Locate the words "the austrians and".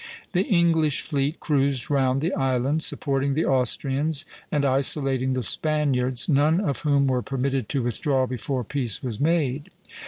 3.35-4.65